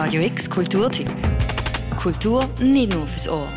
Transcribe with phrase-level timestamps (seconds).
[0.00, 1.10] Radio X Kulturtipp.
[2.00, 3.48] Kultur nicht nur fürs Ohr.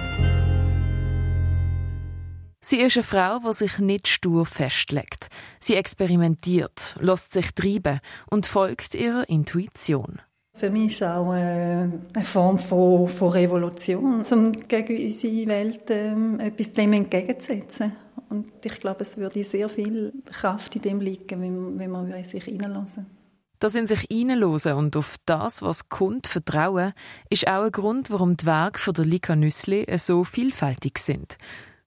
[2.59, 5.27] Sie ist eine Frau, die sich nicht stur festlegt.
[5.59, 7.99] Sie experimentiert, lässt sich treiben
[8.31, 10.19] und folgt ihrer Intuition.
[10.55, 11.38] Für mich ist es auch äh,
[12.16, 17.92] eine Form von, von Revolution, um gegen unsere Welt ähm, etwas dem entgegenzusetzen.
[18.30, 22.46] Und ich glaube, es würde sehr viel Kraft in dem liegen, wenn, wenn man sich
[22.46, 23.20] hineinlassen
[23.62, 26.94] das in sich hineinlosen und auf das, was kommt, vertrauen,
[27.30, 31.38] ist auch ein Grund, warum die Werke von der Lika Nüssli so vielfältig sind.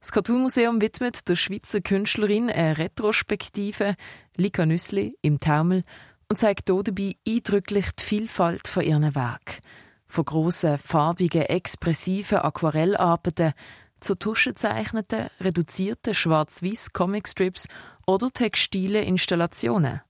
[0.01, 3.97] Das Cartoon-Museum widmet der Schweizer Künstlerin eine Retrospektive
[4.37, 5.83] Lika Nüssli im Taumel
[6.29, 9.63] und zeigt hier dabei eindrücklich die Vielfalt von ihren Werken.
[10.07, 13.53] Von grossen, farbigen, expressiven Aquarellarbeiten
[13.99, 17.67] zu tuschenzeichneten, reduzierten schwarz-weiß Comicstrips
[18.07, 20.03] oder textile Installationen.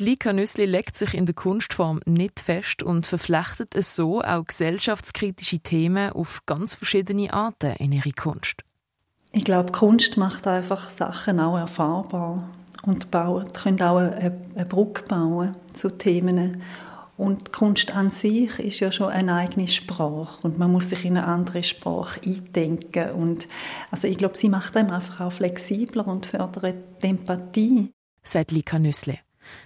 [0.00, 5.60] Lika Nüssli legt sich in der Kunstform nicht fest und verflechtet es so auch gesellschaftskritische
[5.60, 8.62] Themen auf ganz verschiedene Arten in ihre Kunst.
[9.30, 12.48] Ich glaube, Kunst macht einfach Sachen auch erfahrbar
[12.82, 16.62] und bauen, können auch eine, eine Brücke bauen zu Themen.
[17.16, 21.16] Und Kunst an sich ist ja schon eine eigene Sprache und man muss sich in
[21.16, 23.12] eine andere Sprache eindenken.
[23.12, 23.46] Und
[23.92, 27.92] also ich glaube, sie macht einem einfach auch flexibler und fördert die Empathie.
[28.24, 29.20] Sagt Lika Nüssli.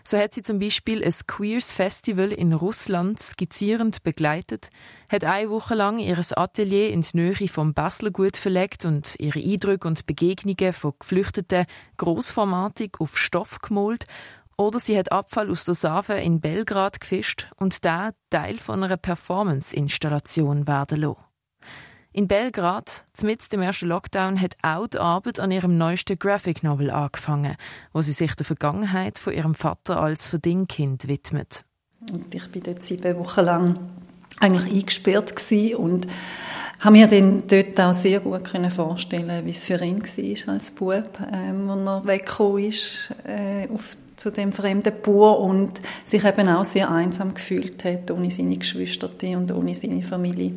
[0.04, 4.70] So hat sie zum Beispiel ein Queers Festival in Russland skizzierend begleitet,
[5.10, 9.88] hat eine Woche lang ihr Atelier in die Nähe vom Baslergut verlegt und ihre Eindrücke
[9.88, 14.06] und Begegnungen von Geflüchteten grossformatig auf Stoff gemalt
[14.56, 18.96] oder sie hat Abfall aus der Save in Belgrad gefischt und da Teil von einer
[18.96, 21.27] Performance-Installation werden lassen.
[22.12, 26.90] In Belgrad, mitten im ersten Lockdown, hat auch die Arbeit an ihrem neuesten Graphic Novel
[26.90, 27.56] angefangen,
[27.92, 31.64] wo sie sich der Vergangenheit von ihrem Vater als Verdingkind widmet.
[32.12, 33.78] Und ich bin dort sieben Wochen lang
[34.40, 35.34] eigentlich eingesperrt
[35.76, 36.06] und
[36.80, 41.20] habe mir dann dort auch sehr gut vorstellen, wie es für ihn war als Bub,
[41.32, 46.64] ähm, als er weggekommen ist äh, auf, zu dem fremden Bauer und sich eben auch
[46.64, 50.54] sehr einsam gefühlt hat ohne seine Geschwister und ohne seine Familie.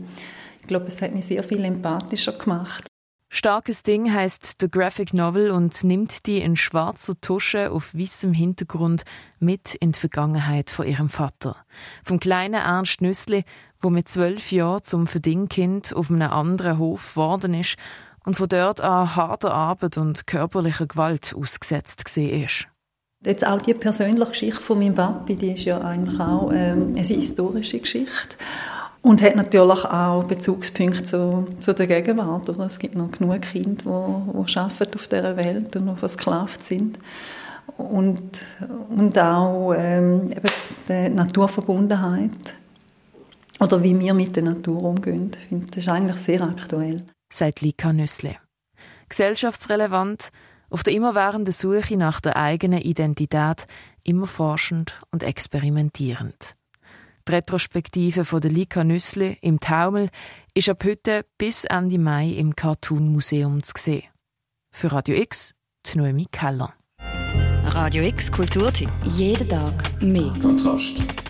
[0.71, 2.87] Ich glaube, es hat mich sehr viel empathischer gemacht.
[3.27, 9.03] Starkes Ding heißt The Graphic Novel und nimmt die in schwarzer Tusche auf weißem Hintergrund
[9.37, 11.57] mit in die Vergangenheit von ihrem Vater.
[12.05, 13.43] Vom kleinen Ernst Nüssli,
[13.81, 17.75] wo mit zwölf Jahren zum Verdingkind auf einem anderen Hof geworden ist
[18.23, 22.47] und von dort an harter Arbeit und körperlicher Gewalt ausgesetzt war.
[23.25, 27.05] Jetzt auch die persönliche Geschichte von meinem Papi, die ist ja eigentlich auch ähm, eine
[27.05, 28.37] historische Geschichte.
[29.01, 32.49] Und hat natürlich auch Bezugspunkte zu, zu der Gegenwart.
[32.49, 32.65] Oder?
[32.65, 36.99] Es gibt noch genug Kinder, die, die auf dieser Welt und noch versklavt sind.
[37.77, 38.41] Und,
[38.89, 40.49] und auch ähm, eben
[40.87, 42.55] die Naturverbundenheit.
[43.59, 45.31] Oder wie wir mit der Natur umgehen.
[45.49, 47.03] Ich das ist eigentlich sehr aktuell.
[47.31, 48.37] Sagt Lika Nüssle.
[49.09, 50.29] Gesellschaftsrelevant,
[50.69, 53.67] auf der immerwährenden Suche nach der eigenen Identität,
[54.03, 56.55] immer forschend und experimentierend.
[57.27, 60.09] Die Retrospektive von der Lika Nüssli im Taumel
[60.53, 64.09] ist ab heute bis Ende Mai im Cartoon Museum zu sehen.
[64.73, 65.53] Für Radio X,
[65.85, 66.73] die Noemi Keller.
[67.63, 68.89] Radio X Kulturtipp.
[69.05, 70.33] Jeden Tag mehr.
[70.41, 71.20] Kontrast.